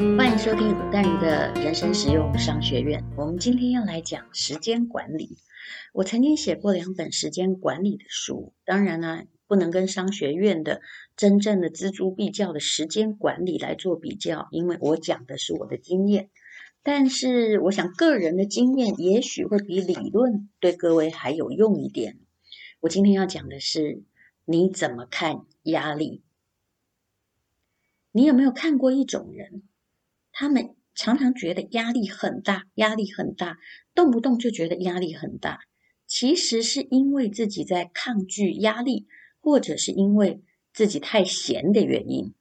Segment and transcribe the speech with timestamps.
[0.00, 3.04] 欢迎收听吴淡如的人生实用商学院。
[3.18, 5.36] 我们今天要来讲时间管理。
[5.92, 10.80] 我曾经写过两本时间管理的书，当然呢，不能跟商学院的
[11.18, 16.30] 真正的锱铢必较的时间管理来做比较，因为我讲的是我的经验。
[16.82, 22.16] 但是，我想个人的经验也许会比理论对各位还有用一点。
[22.80, 24.02] 我今天要讲的是，
[24.46, 26.22] 你怎么看压力？
[28.12, 29.62] 你有没有看过一种人？
[30.40, 33.58] 他们常常觉得压力很大，压力很大，
[33.94, 35.58] 动不动就觉得压力很大。
[36.06, 39.06] 其实是因为自己在抗拒压力，
[39.42, 42.32] 或者是因为自己太闲的原因。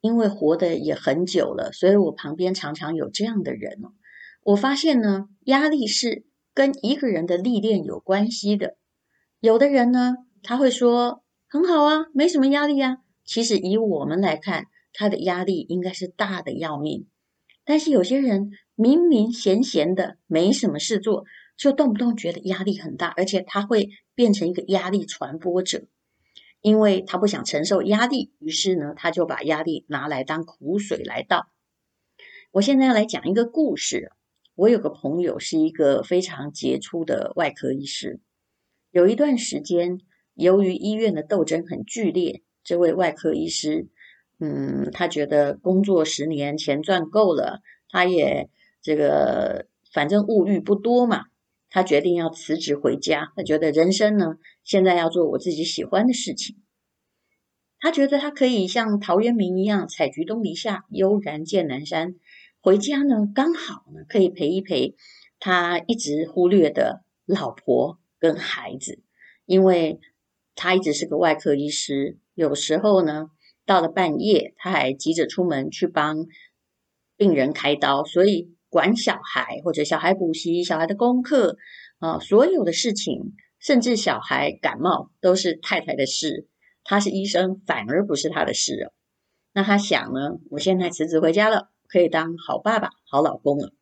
[0.00, 3.94] 因为活得也很久了，所以我旁边常常有这样的人哦。
[4.42, 8.76] 我发现呢，压力是跟一个人的历练有关系的。
[9.38, 12.96] 有的人呢，他会说很好啊，没什么压力啊。
[13.24, 14.66] 其实以我们来看，
[14.98, 17.06] 他的压力应该是大的要命，
[17.66, 21.26] 但是有些人明明闲闲的没什么事做，
[21.58, 25.86] 就动不动觉得压力很大，而且他会变成一个压力传播者，
[26.62, 31.50] 因为他不想承受压力，于是呢，他就把压力拿来当苦水来倒。
[32.52, 34.12] 我现在要来讲一个故事。
[34.54, 38.20] 我有个朋友是一个非常杰出的外科医师，
[38.90, 40.00] 有一段时间，
[40.32, 43.90] 由于医院的斗争很剧烈，这位外科医师。
[44.38, 48.50] 嗯，他觉得工作十年，钱赚够了，他也
[48.82, 51.24] 这个反正物欲不多嘛，
[51.70, 53.32] 他决定要辞职回家。
[53.34, 56.56] 他觉得人生呢，现在要做我自己喜欢的事情。
[57.78, 62.16] 他觉得他可以像陶渊明一样，采菊东篱下，悠然见南山。
[62.60, 64.96] 回家呢，刚好呢，可以陪一陪
[65.40, 69.00] 他一直忽略的老婆跟孩子，
[69.46, 69.98] 因为
[70.54, 73.30] 他一直是个外科医师，有时候呢。
[73.66, 76.26] 到了半夜，他还急着出门去帮
[77.16, 81.56] 病人开刀，所以管小孩或者小孩补习、小孩的功课
[81.98, 86.46] 啊，所有的事情，甚至小孩感冒都是太太的事。
[86.84, 88.92] 他是医生，反而不是他的事哦。
[89.52, 93.72] 那他想呢，我现在辞职回家了，可以当好爸爸、好老公了。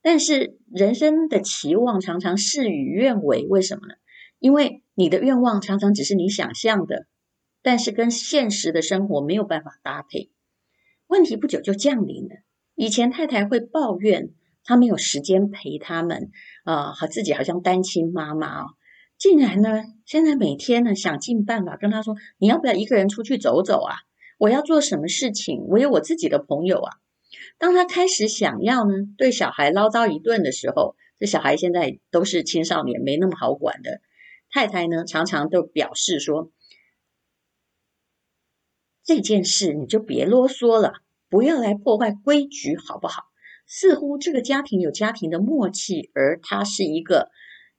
[0.00, 3.94] 但是人生的期望常常事与愿违，为什么呢？
[4.38, 7.06] 因为你的愿望常常只是你想象的。
[7.64, 10.30] 但是跟现实的生活没有办法搭配，
[11.06, 12.36] 问题不久就降临了。
[12.74, 16.30] 以前太太会抱怨她没有时间陪他们，
[16.64, 18.66] 啊、和自己好像单亲妈妈哦，
[19.16, 23.94] 竟然呢，现在每天呢想尽办法跟他说：“你要不要一个人出去走走啊？
[24.38, 25.64] 我要做什么事情？
[25.70, 26.92] 我有我自己的朋友啊。”
[27.56, 34.02] 当他开始想要呢对小孩唠叨一顿的时候，这小孩现在都是青少年，没那么好管的。
[34.50, 36.50] 太太呢常常都表示说。
[39.04, 40.94] 这件事你就别啰嗦了，
[41.28, 43.24] 不要来破坏规矩，好不好？
[43.66, 47.30] 似乎这个家庭有家庭的默契，而他是一个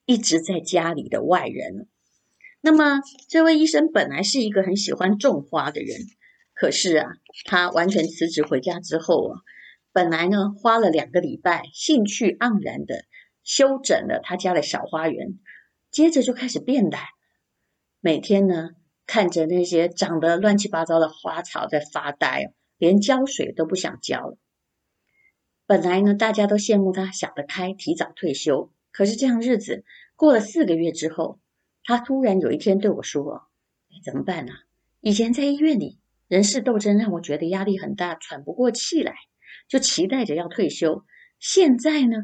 [0.05, 1.87] 一直在家里的外人。
[2.61, 5.97] 那么，这位医生本来是一个很喜欢种花的人，
[6.53, 7.09] 可是啊，
[7.45, 9.41] 他完全辞职回家之后啊，
[9.91, 13.05] 本来呢花了两个礼拜，兴趣盎然的
[13.43, 15.39] 修整了他家的小花园，
[15.91, 17.01] 接着就开始变懒，
[17.99, 18.69] 每天呢。
[19.05, 24.37] 看着那些长得乱七八糟的花草在发呆，连浇水都不想浇了。
[25.67, 28.71] 本来呢，大家都羡慕他想得开，提早退休。
[28.91, 29.83] 可是这样日子
[30.15, 31.39] 过了四个月之后，
[31.83, 33.47] 他突然有一天对我说
[33.89, 34.53] ：“哎，怎么办呢？
[35.01, 39.15] 以前在医院里人事斗争让我觉得压力很大，喘不过气来，
[39.67, 41.03] 就期待着要退休。
[41.39, 42.17] 现在呢，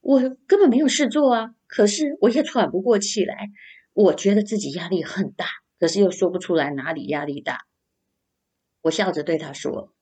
[0.00, 3.50] 我根本没有事做啊，可是我也喘不过气来，
[3.94, 5.46] 我觉得自己压力很大。”
[5.82, 7.66] 可是又说不出来哪里压力大，
[8.82, 9.92] 我笑着对他说：“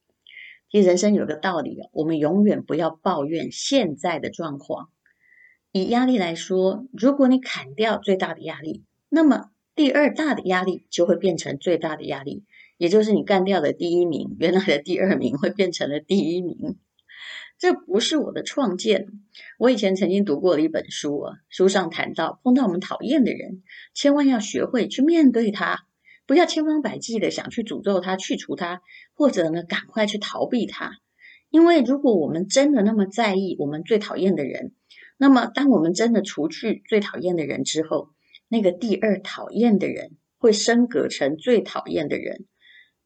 [0.70, 4.90] 其实人生有个道理，我们永远不要抱怨现在的状况。
[5.72, 12.44] 以压力来说，如果你砍掉最大的压力，那么第二大的压力就会变成最大的压力，
[12.76, 16.76] 也就是你干掉的第一名，原来的第二名会变成了第一名。”
[17.58, 19.06] 这不是我的创建，
[19.58, 23.62] 我以前曾经读过了一本书啊，书上谈到，碰到我们讨厌的人，
[23.94, 25.86] 千万要学会去面对他，
[26.26, 28.80] 不要千方百计的想去诅咒他、去除他，
[29.14, 30.98] 或者呢，赶快去逃避他。
[31.50, 34.72] 因为如果我们真的那么在意我们最讨厌的人，
[35.18, 38.10] 那么当我们真的除去最讨厌的人之后，
[38.48, 42.46] 那个第二讨厌的人会升格成最讨厌的人。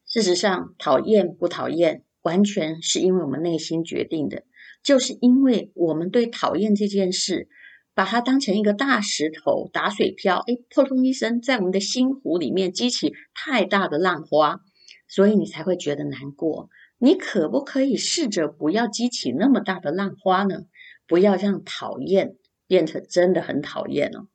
[0.06, 4.42] 事实上，讨厌不讨厌，完全是因为我们内心决定的，
[4.82, 7.48] 就是因为我们对讨厌这件事，
[7.94, 14.60] 把它当成一个大石头打水漂，哎，扑通一声，在我们的心湖里面激起太大的浪花，
[15.06, 16.70] 所以你才会觉得难过。
[16.98, 20.62] 你可不可以试着不要激起那么大的浪花呢？
[21.06, 22.36] 不要让讨厌
[22.66, 24.28] 变成真的很讨厌哦。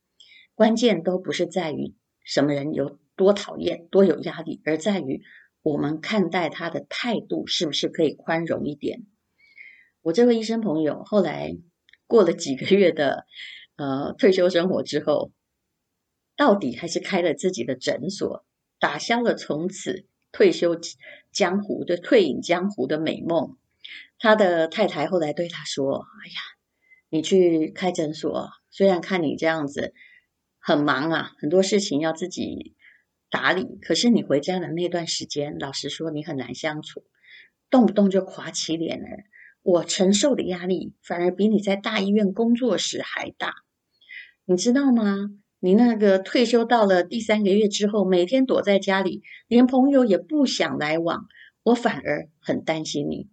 [0.54, 5.22] 关键都不是在于什么人有多讨厌、多有压力，而在于
[5.62, 9.06] 我们看待他的态度是不是可以宽容一点。
[10.02, 11.56] 我这位医生朋友后来
[12.06, 13.26] 过了几个月的
[13.76, 15.32] 呃退休生活之后，
[16.36, 18.44] 到底还是开了自己的诊所，
[18.78, 20.78] 打消了从此退休
[21.32, 23.58] 江湖的退隐江湖的美梦。
[24.18, 26.40] 他的太太后来对他说：“哎呀，
[27.08, 29.92] 你去开诊所，虽然看你这样子
[30.58, 32.74] 很忙啊，很多事情要自己
[33.30, 37.04] 打理，可是你回家的那段时间，老实说你很难相处，
[37.70, 39.24] 动不动就垮起脸来。
[39.62, 43.54] 我承受的压力反而比你在大医院工作时还大，
[44.44, 45.30] 你知道吗？”
[45.62, 51.26] 你那个退休到了第三个月之后，每天躲在家里，连朋友也不想来往，
[51.62, 53.28] 我反而很担心你。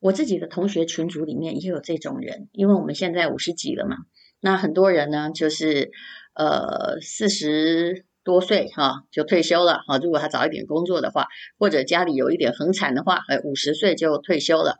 [0.00, 3.98] 我自己的同学群组里面也有这种人，因为我们现在五十几了嘛，
[4.40, 5.90] 那很多人呢就是
[6.32, 11.28] 呃四十多岁哈就退休了哈，如果他早一点工作的话，
[11.58, 14.76] 或者家里有一点横产的话，呃五十岁就退休了。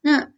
[0.00, 0.32] 那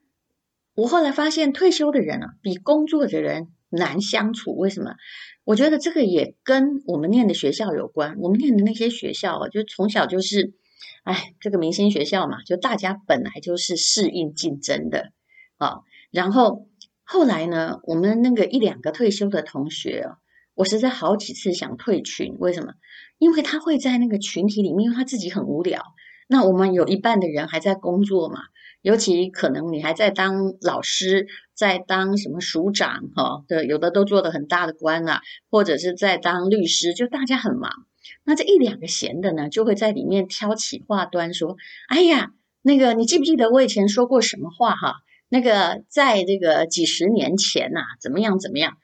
[0.75, 4.97] 我后来发现，退休的人啊，比工作的人难相处，为什么？
[5.45, 8.17] 我觉得这个也跟我们念的学校有关。
[8.19, 10.53] 我们念的那些学校啊，就从小就是，
[11.05, 15.13] 哎，这个明星学校嘛，就大家本来就是适应竞争的
[15.57, 15.79] 啊。
[16.11, 16.69] 然后
[17.05, 20.17] 后来呢，我们那个一两个退休的同学啊，
[20.55, 22.73] 我实在好几次想退群，为什么？
[23.19, 25.83] 因为他会在那个群体里面，因为他自己很无聊。
[26.29, 28.41] 那我们有一半的人还在工作嘛。
[28.83, 37.71] 尤其可能你还在当老师，在当什么署长哈，对，有的都做得很大的官啊，或者是在当律师，就大家很忙。
[38.25, 41.57] 那这一两个闲的呢，就会在里面挑起话端，说
[41.89, 44.97] ：“哎呀，那个你记不记得我以前说过什么话哈？
[45.31, 48.77] 那个在这个几十年前呐，怎么样怎么样？”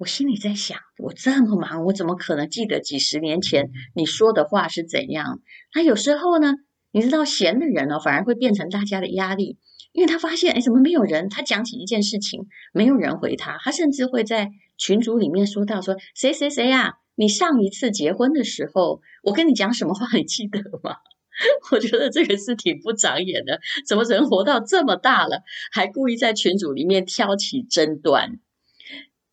[0.00, 5.42] 我心里在想，我这么忙，我怎么可能记得几十年前你说的话是怎样？
[5.74, 6.54] 那有时候呢？
[6.90, 9.58] 你知道闲的人呢，反而会变成大家的压力，
[9.92, 11.28] 因为他发现，哎，怎么没有人？
[11.28, 14.48] 他讲起一件事情，没有人回他，他甚至会在
[14.78, 20.96] 群组里面说到说，谁谁谁呀，你上一次结婚的时候，我跟你讲什么话，你记得吗？
[21.72, 28.40] 我觉得这个是挺不长眼的，怎么人活到这么大了，还故意在群组里面挑起争端？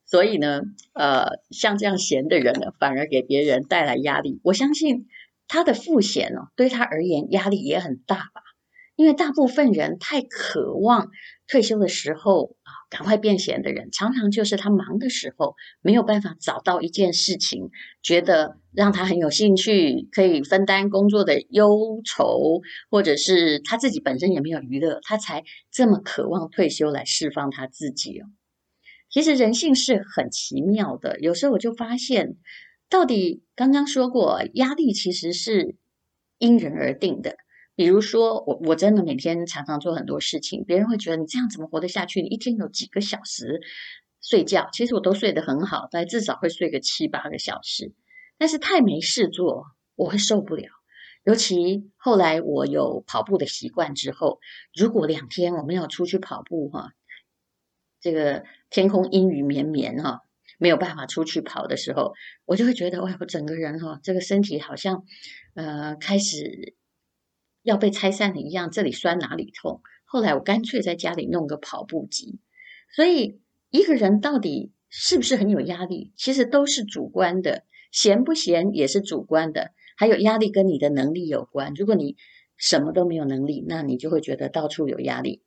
[0.08, 0.62] 所以呢，
[0.94, 4.40] 呃，像这样闲的人呢，反而给别人带来压力。
[4.44, 5.06] 我相信。
[5.50, 8.42] 他的赋闲哦，对他而言压力也很大吧？
[8.98, 11.08] 因为大部分人太渴望
[11.48, 17.70] 退休的时候啊，赶快变闲的人，常常就是他忙的时候没有办法找到一件事情，
[18.04, 28.26] 觉得让他很有兴趣，可以分担工作的忧愁，或者是他自己本身也没有娱乐，他才这么渴望退休来释放他自己哦。
[29.18, 32.36] 其实人性是很奇妙的，有时候我就发现。
[32.88, 35.76] 到底刚刚说过，压力其实是
[36.38, 37.36] 因人而定的。
[37.74, 42.22] 比如说，我我真的每天常常做很多事情，别人会觉得你这样怎么活得下去？
[42.22, 43.60] 你一天有几个小时
[44.22, 44.70] 睡觉？
[44.72, 47.96] 其实我都睡得很好，但至少会睡个七八个小时。
[48.38, 49.66] 但是太没事做，
[49.96, 50.70] 我会受不了。
[51.24, 54.40] 尤其后来我有跑步的习惯之后，
[54.76, 56.92] 如果两天我们要出去跑步哈，
[58.00, 60.22] 这个天空阴雨绵绵哈。
[60.60, 62.14] 没有办法出去跑的时候，
[62.46, 65.04] 我就会觉得，哇，我整个人哈，这个身体好像，
[65.54, 66.74] 呃，开始
[67.62, 69.82] 要被拆散了一样，这里酸哪里痛。
[70.04, 72.40] 后来我干脆在家里弄个跑步机。
[72.96, 73.40] 所以
[73.70, 79.74] 一个人到底是不是很有压力，其实都是主观的，闲不闲也是主观的。
[79.96, 82.16] 还有压力跟你的能力有关，如果你
[82.56, 85.44] 什么都没有能力，那你就会觉得到处有压力。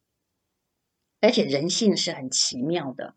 [1.20, 3.14] 而且人性是很奇妙的，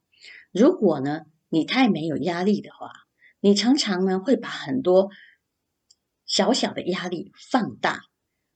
[0.52, 2.92] 如果呢，你太没有压力的话，
[3.40, 5.10] 你常常呢会把很多
[6.26, 8.02] 小小的压力放大。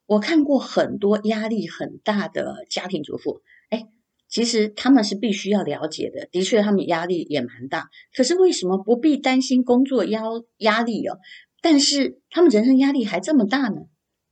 [0.06, 3.88] 我看过很多压力很大的家庭主妇，哎，
[4.30, 7.90] 其实他们是必须要了解的，的确他们压力也蛮大。
[8.16, 10.24] 可是为什么不必担心工作压
[10.58, 11.18] 压力哦？
[11.62, 13.82] 但是他们人生压力还这么大呢？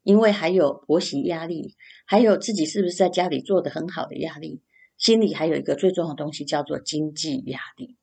[0.03, 4.61] 因为还有婆媳压力，还有自己是不是在家里做得很好的压力，
[4.97, 7.97] 心里还有一个最重要的东西叫做经济压力。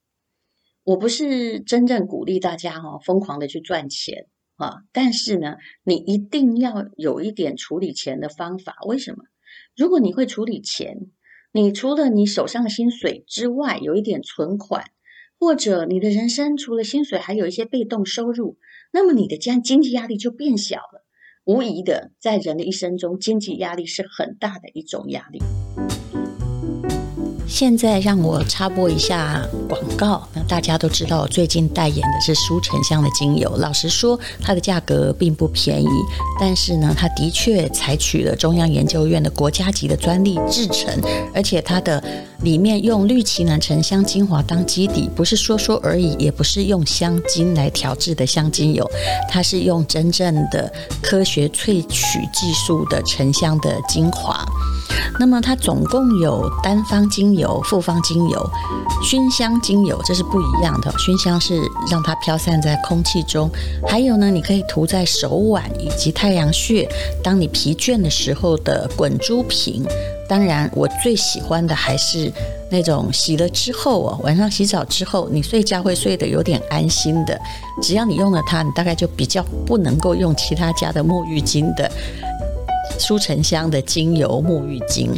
[0.84, 8.76] 我不是真正鼓励大家哈疯狂的去赚钱啊，但是呢，你一定要有一点处理钱的方法。
[8.86, 9.24] 为什么？
[9.76, 10.98] 如果你会处理钱，
[11.52, 14.84] 你除了你手上的薪水之外，有一点存款，
[15.38, 18.58] 或者你的人生除了薪水还有一些被动收入，
[18.92, 21.06] 那么你的经经济压力就变小了。
[21.44, 25.38] 无疑的，在人的一生中，经济压力是很大的一种压力。
[27.52, 30.26] 现在让我插播一下广告。
[30.32, 33.54] 那大家都知道，最近代言的是舒沉香的精油。
[33.58, 35.86] 老实说，它的价格并不便宜，
[36.40, 40.98] 但是呢，它的确采取了中央研究院的国家级的专利制成，
[41.34, 42.02] 而且它的
[42.42, 48.88] 里面用绿奇楠沉香精华当基底，不是说说而已，也不是用香精来调制的香精油，
[49.30, 50.70] 它是用真正的
[51.00, 54.44] 科学萃取技术的沉香的精华。
[55.20, 58.50] 那么它总共有单方精油、复方精油、
[59.02, 60.92] 熏香精油，这是不一样的。
[60.98, 63.48] 熏香是让它飘散在空气中，
[63.86, 66.88] 还有呢，你可以涂在手腕以及太阳穴，
[67.22, 69.84] 当你疲倦的时候的滚珠瓶。
[70.32, 72.32] 当然，我最喜欢的还是
[72.70, 77.38] 那种洗了之后哦，晚上洗澡之后，你睡觉会睡得有点安心的。
[77.82, 81.92] 只要你用了它，你大概就比较不能够用其他家的沐浴巾的。
[82.98, 85.10] 舒沉香的精油沐浴巾，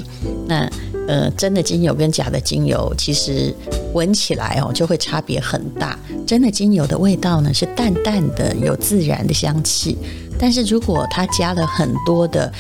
[0.49, 0.69] 那
[1.07, 3.55] 呃，真的精油跟假的精油其实
[3.93, 5.97] 闻起来哦就会差别很大。
[6.27, 9.97] 真的精油的味道呢是淡淡的，有自然的香气，
[10.41, 12.53] 但是如果它加了很多的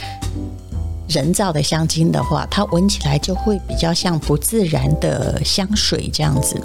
[1.08, 6.61] 人造的香精的话，它闻起来就会比较像不自然的香水这样子。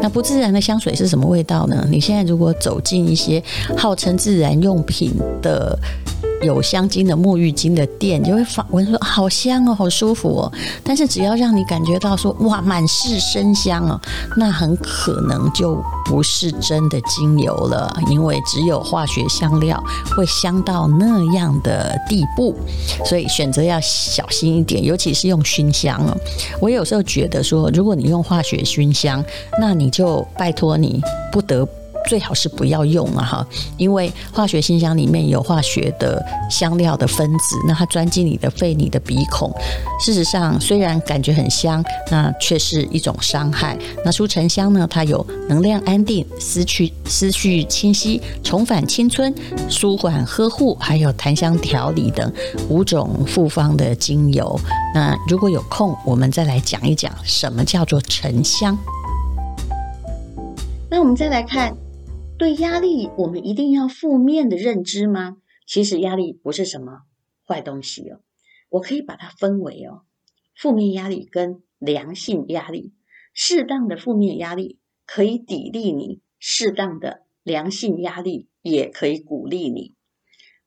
[0.00, 1.86] 那不自然的香水是什么味道呢？
[1.88, 3.42] 你现在如果走进一些
[3.76, 5.78] 号称自然用品的。
[6.42, 10.52] 有香精的沐浴精的店，就会发闻说好香哦，好舒服哦。
[10.84, 14.00] 但是只要让你感觉到说哇，满是生香哦，
[14.36, 19.82] 那很可能就不是真的精油了，因为只有化学香料
[20.16, 22.54] 会香到那样的地步，
[23.04, 26.16] 所以选择要小心一点，尤其是用熏香哦。
[26.60, 29.24] 我有时候觉得说，如果你用化学熏香，
[29.60, 31.00] 那你就拜托你
[31.32, 31.68] 不得。
[32.06, 39.52] 最好是不要用啊哈，因为化学熏香里面有化学的香料的分子，那它钻进你的肺、你的鼻孔，
[40.00, 43.76] 事实上虽然感觉很香，那却是一种伤害。
[44.04, 49.34] 那舒沉香呢，它有能量安定、思绪思绪清晰、重返青春、
[49.68, 52.32] 舒缓呵护，还有檀香调理等
[52.68, 54.58] 五种复方的精油。
[54.94, 58.76] 那如果有空，我们再来讲一讲什么叫做沉香。
[60.90, 61.76] 那我们再来看。
[62.38, 65.38] 对压力，我们一定要负面的认知吗？
[65.66, 67.02] 其实压力不是什么
[67.44, 68.20] 坏东西哦。
[68.68, 70.02] 我可以把它分为哦，
[70.54, 72.94] 负面压力跟良性压力。
[73.34, 79.96] 适当的负面压力可以砥砺你，适当的良性压力也可以鼓励你。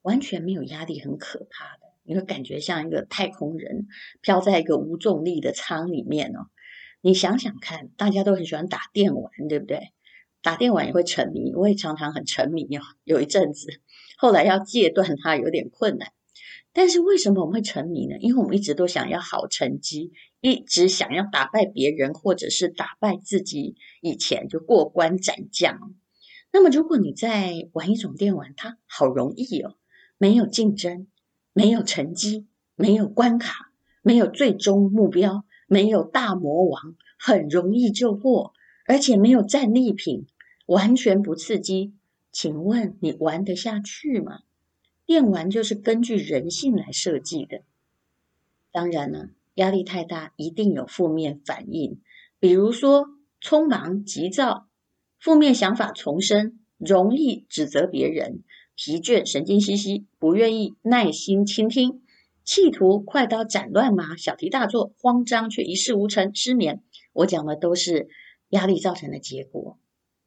[0.02, 3.86] 完全没有压力很可怕的，你会感觉像一个太空人
[4.20, 6.48] 飘在一个无重力的舱里面哦。
[7.00, 9.92] 你想想看，大家都很喜欢打电玩，对不对？
[10.42, 12.82] 打电玩也会沉迷，我也常常很沉迷哦。
[13.04, 13.80] 有一阵子，
[14.18, 16.08] 后来要戒断它有点困难。
[16.74, 18.16] 但是为什么我们会沉迷呢？
[18.18, 25.94] 因为我们一直都想要好成绩，一直想要打败别人，或者是打败自己，以前就过关斩将。
[26.50, 29.74] 那么如果你在玩一种电玩，它好容易哦，
[30.18, 31.06] 没有竞争，
[31.52, 33.70] 没有成绩，没有关卡，
[34.02, 38.54] 没有最终目标，没有大魔王，很容易就过，
[38.86, 40.26] 而且没有战利品。
[40.72, 41.92] 完全不刺激，
[42.30, 44.38] 请问你玩得下去吗？
[45.04, 47.60] 电玩就是根据人性来设计的。
[48.70, 52.00] 当然了，压力太大一定有负面反应，
[52.40, 54.66] 比如说匆忙、急躁、
[55.18, 58.42] 负面想法丛生、容易指责别人、
[58.74, 62.00] 疲倦、神经兮兮、不愿意耐心倾听、
[62.44, 66.82] 企图快刀斩乱麻、小题大做、慌张却一事无成、失眠。
[67.12, 68.08] 我讲的都是
[68.48, 69.76] 压力造成的结果。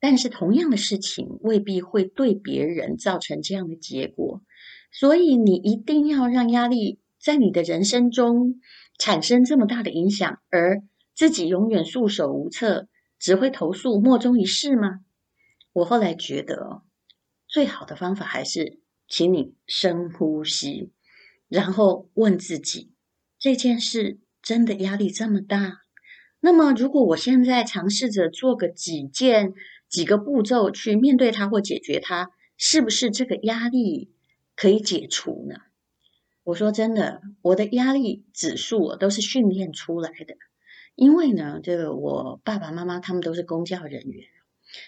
[0.07, 4.43] 但是同样的事情未必会对别人造成这样的结果，
[4.91, 8.61] 所以你一定要让压力在你的人生中
[8.99, 10.83] 产生这么大的影响，而
[11.15, 14.99] 自己永远束手无策，只会投诉莫衷一是吗？
[15.73, 16.83] 我后来觉得，
[17.47, 20.91] 最好的方法还是请你深呼吸，
[21.47, 22.91] 然后问自己：
[23.39, 25.79] 这件事真的压力这么大？
[26.41, 29.55] 那么如果我现在尝试着做个几件。
[29.89, 34.11] 几个步骤去面对它或解决它，是不是这个压力
[34.55, 35.55] 可以解除呢？
[36.43, 40.35] 我说真的，我的压力指数都是训练出来的。
[40.93, 44.27] 因为呢，这个我爸爸妈妈他们都是公教人员，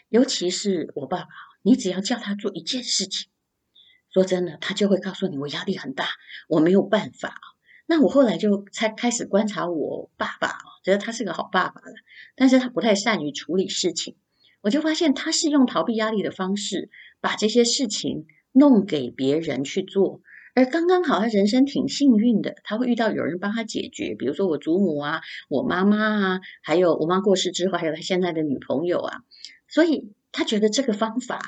[0.07, 1.27] 尤其是我爸爸，
[1.63, 3.29] 你只要叫他做一件事情，
[4.13, 6.07] 说真的，他就会告诉你我压力很大，
[6.47, 7.35] 我没有办法。
[7.87, 11.93] 那我后来就才开始观察我爸爸，觉得他是个好爸爸了，
[12.35, 14.15] 但是他不太善于处理事情。
[14.61, 16.89] 我就发现他是用逃避压力的方式，
[17.21, 20.21] 把这些事情弄给别人去做，
[20.55, 29.19] 而刚刚好他人生挺幸运的，他会遇到有人帮他解决，比如说我祖母啊，我妈妈啊，还有我妈过世之后，还有他现在的女朋友啊，
[29.67, 31.39] 所以他觉得这个方法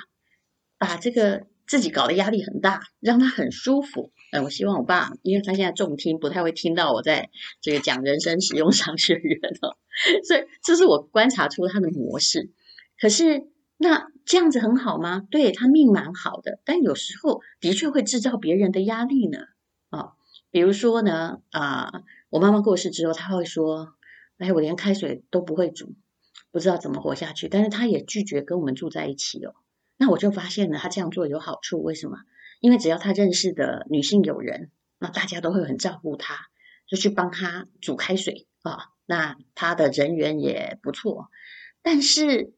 [0.77, 4.11] 把这个自己搞得压力很大，让他很舒服。
[4.31, 9.75] 呃，我希望我爸，因为他现在重听，不太会听到我在这个讲人生实用商学院哦，
[10.27, 12.51] 所以这是我观察出他的模式。
[12.99, 15.25] 可是那这样子很好吗？
[15.31, 19.39] 对，他命蛮好的，但有时候的确会制造别人的压力呢。
[19.89, 20.13] 啊、
[20.51, 23.95] 比如说呢，啊、我妈妈过世之后，他会说
[24.37, 25.95] ：“哎，我连开水都不会煮，
[26.51, 29.55] 不知道怎么活下去。”但是他也拒绝跟我们住在一起哦。
[29.97, 32.17] 那我就发现了，他这样做有好处，为什么？
[32.59, 36.35] 因为只要他认识的女性友人，那大家都会很照顾他，
[36.87, 41.29] 就去帮他煮开水啊、那他的人缘也不错，
[41.81, 42.53] 但是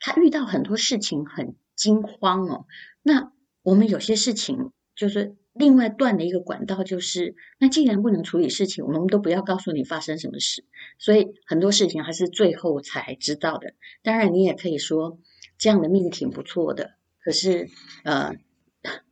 [0.00, 2.66] 他遇到很多事情很惊慌哦。
[3.02, 10.64] 那我们有些事情就是另外断了一个管道，就是那既然不能处理事情，我们都不要告诉你发生什么事。
[10.98, 13.74] 所以很多事情还是最后才知道的。
[14.02, 15.20] 当然，你也可以说
[15.58, 17.68] 这样的命挺不错的，可是
[18.02, 18.34] 呃。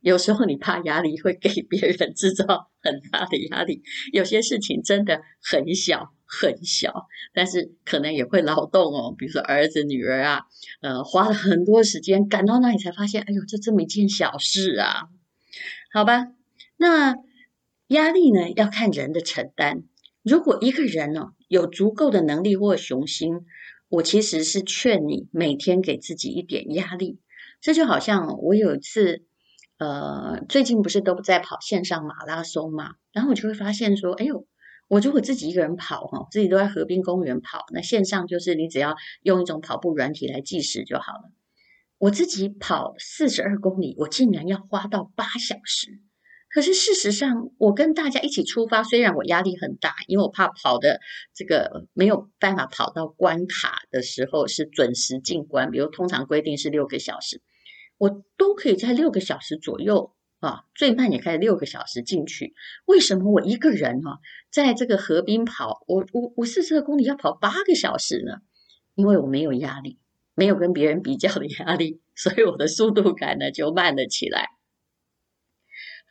[0.01, 9.15] 有时候你怕压力会给别人制造很大的压力，有些事情真的很小很小，但是可能也会劳动哦。
[9.17, 10.45] 比如说儿子女儿啊，
[10.81, 15.09] 呃，花了很多时间赶到那里才发现，哎呦，这这么一件小事啊。
[15.91, 16.27] 好吧，
[16.77, 17.15] 那
[17.87, 19.83] 压力呢要看人的承担。
[20.21, 23.45] 如果一个人呢、哦、有足够的能力或雄心，
[23.89, 27.19] 我其实是劝你每天给自己一点压力。
[27.59, 29.25] 这就好像我有一次。
[29.79, 32.95] 呃，最近不是都在跑线上马拉松嘛？
[33.13, 34.45] 然后我就会发现说，哎呦，
[34.89, 41.31] 我如果自己一个人跑哈，自己都在河滨公园跑，那线上就是你只要用一种跑步软体来计时就好了。
[41.99, 46.01] 我自己跑四十二公里，我竟然要花到八小时。
[46.49, 50.99] 可是事实上，我跟大家一起出发，虽然我压力很大，因为我怕跑的
[51.35, 57.43] 这个没有办法跑到关卡的时候是准时进关，比如通常规定是六个小时。
[57.99, 62.53] 我都可以在六个小时左右啊，最慢也可以六个小时进去。
[62.85, 64.17] 为什么我一个人哈、啊，
[64.49, 68.37] 在这个河边跑，我我我四十二公里要跑八个小时呢？
[68.95, 69.99] 因为我没有压力，
[70.35, 74.47] 没有跟别人比较的压力，所以我的速度感呢就慢了起来。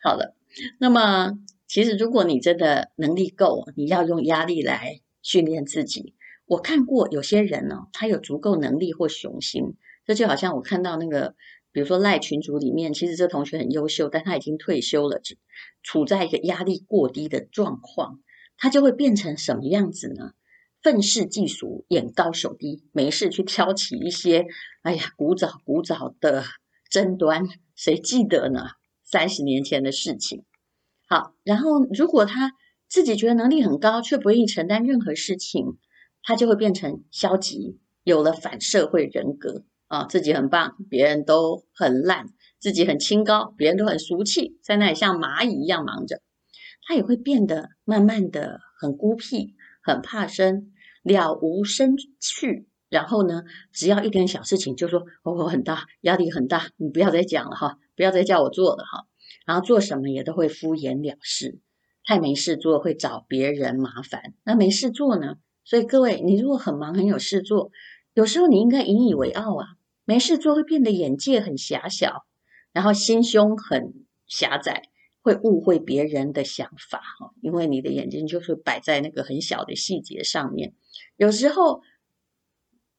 [0.03, 0.35] 好了，
[0.79, 1.31] 那么
[1.65, 6.13] 其实如果你真的能力够，你要用压力来训练自己。
[6.45, 11.33] 我看过有些人呢、哦，他有足够能力或雄心，这就好像我看到那个。
[11.71, 15.21] 比如说赖群组里面，其实这同学很优秀，但他已经退休了，
[15.83, 18.19] 处在一个压力过低的状况，
[18.57, 20.31] 他就会变成什么样子呢？
[20.81, 24.45] 愤世嫉俗，眼高手低，没事去挑起一些，
[24.81, 26.43] 哎呀，古早古早的
[26.89, 28.61] 争端，谁记得呢？
[29.03, 30.45] 三十年前的事情。
[31.05, 32.53] 好，然后如果他
[32.87, 35.77] 自己觉得能力很高，却不愿意承担任何事情，
[36.23, 39.65] 他就会变成消极，有了反社会人格。
[39.89, 42.27] 啊，自己很棒，别人都很烂；
[42.59, 46.21] 自己很清高，别人都很俗气，在那里像蚂蚁一样忙着。
[46.87, 50.71] 他也会变得慢慢的很孤僻，很怕生，
[51.03, 52.67] 了无生趣。
[52.87, 59.07] 然后呢，只要一点小事情就说：“哦，我很大，压力很大，你不要再讲了哈，不要再叫我做了哈。”
[59.45, 61.59] 然后做什么也都会敷衍了事，
[62.03, 64.35] 太没事做会找别人麻烦。
[64.43, 65.37] 那没事做呢？
[65.65, 67.71] 所以各位，你如果很忙很有事做，
[68.13, 69.65] 有时候你应该引以为傲啊。
[70.09, 72.25] 没事做会变得眼界很狭小，
[72.73, 73.93] 然后心胸很
[74.25, 74.89] 狭窄，
[75.21, 80.73] 会误会别人的想法哈，因为你的眼睛就是摆在那个很小的细节上面。
[81.15, 81.83] 有时候，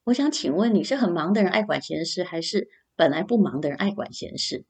[0.04, 4.64] 我想请问你是很忙的人爱管闲事，还是本来不忙的人爱管闲事，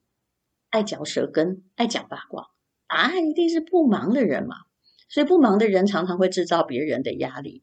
[0.71, 2.47] 爱嚼舌根，爱讲八卦？
[2.87, 4.55] 答案一定是不忙的人嘛。
[5.09, 7.61] 所以不忙的人常常会制造别人的压力。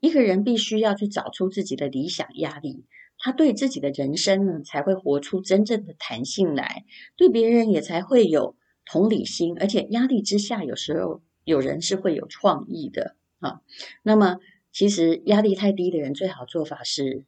[0.00, 2.84] 一个人必须要去找出自己的理想压力。
[3.18, 6.84] 他对自己的人生呢，才会活出真正的弹性来，
[7.16, 13.60] 对别人也才会有同理心，而且压力之下，有时候有人是会有创意的啊。
[14.02, 14.38] 那么，
[14.72, 17.24] 其实压力太低的人，最好做法是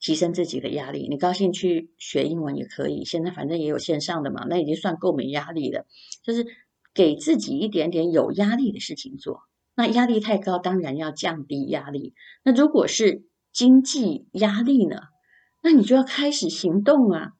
[0.00, 1.06] 提升自己的压力。
[1.08, 5.86] 你高兴去学英文也可以，现在反正也有线上的嘛，那已经算够没压力了。
[6.22, 6.46] 就是
[6.94, 9.42] 给自己一点点有压力的事情做。
[9.76, 12.14] 那压力太高，当然要降低压力。
[12.42, 14.96] 那如果是经济压力呢？
[15.62, 17.30] 那你就要开始行动啊！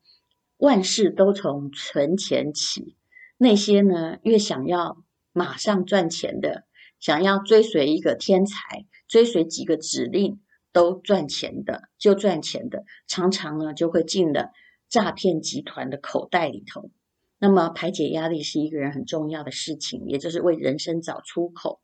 [0.57, 2.97] 万事都从存钱起。
[3.37, 6.65] 那些呢，越想要马上赚钱的，
[7.01, 10.41] 想要追随一个天才，追随几个指令
[10.73, 14.53] 都赚钱的，就赚钱的，常常呢就会进了
[14.89, 16.93] 诈骗集团的口袋里头。
[17.41, 21.81] 那么排解压力是一个人很重要的事情，也就是为人生找出口。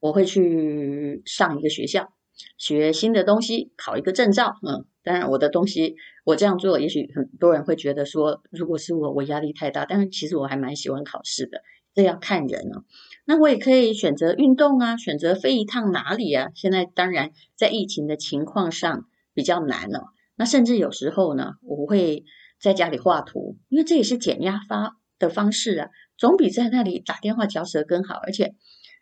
[0.00, 2.12] 我会去上一个学校，
[2.58, 4.56] 学新的东西，考一个证照。
[4.66, 9.84] 嗯，当然我的东西我这样做，也许很多人会觉得说，如果是我，我压力太大。
[9.86, 11.62] 但是其实我还蛮喜欢考试的，
[11.94, 12.82] 这要看人呢。
[13.26, 16.48] 那我也可以选择运动啊，选择飞一趟哪里啊？
[16.54, 20.06] 现在当然在疫情的情况上比较难了。
[20.34, 22.24] 那甚至有时候呢，我会
[22.60, 28.14] 在家里画图，因为这也是减压发的方式啊，总比在那里打电话嚼舌根好。
[28.16, 28.54] 而且，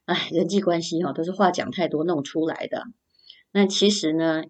[0.05, 2.83] 哎，人际关系哈都是话讲太多弄出来的。
[3.53, 4.45] 那其实呢，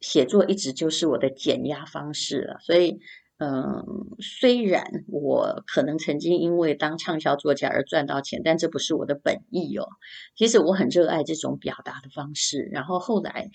[0.00, 2.58] 写作一直就是我的减压方式了。
[2.60, 3.00] 所以。
[3.38, 3.84] 嗯，
[4.20, 9.88] 虽然我可能曾经因为当畅销作家而赚到钱，但这不是我的本意哦。
[10.36, 12.68] 其实我很热爱这种表达的方式。
[12.70, 13.50] 然后后来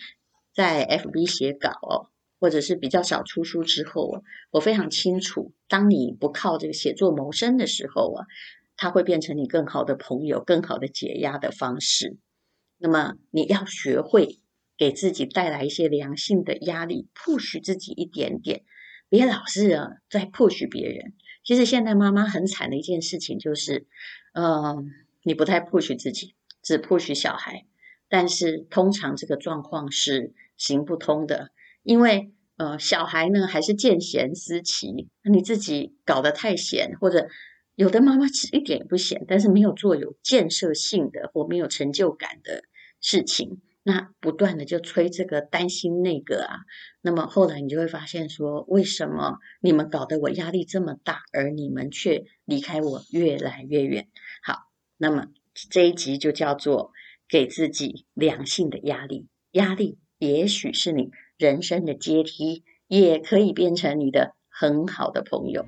[0.53, 8.25] 在 FB 写稿哦，或者是比较少出书之后，我非常清楚，当你不靠这个写作谋生的时候啊，
[8.75, 12.17] 它会变成你更好的朋友、更好的解压的方式。
[12.77, 14.41] 那么你要学会
[14.79, 18.63] 给自己带来一些良性的压力，push 自己一点点。
[19.09, 21.13] 别老是啊在 push 别人。
[21.43, 23.87] 其实现在妈妈很惨的一件事情就是，
[24.33, 24.83] 嗯、呃，
[25.23, 27.65] 你不太 push 自己，只 push 小孩。
[28.07, 31.51] 但是通常这个状况是行不通的，
[31.83, 37.27] 因为呃小孩呢还是见贤思齐，你自己搞得太闲，或者
[37.75, 42.63] 有的妈妈其实一点也不闲，但是没有做有建设性的或没有成就感的
[43.01, 43.61] 事情。
[43.89, 46.59] 那不断的就催这个担心那个啊，
[47.01, 54.07] 那么后来你就会发现说，为什么你们搞得我压力这么大，而你们却离开我越来越远？
[54.43, 54.59] 好，
[54.95, 55.29] 那么
[55.71, 56.91] 这一集就叫做
[57.27, 65.65] 给自己良性的压力，压力也许是你人生的阶梯，也可以变成你的很好的朋友。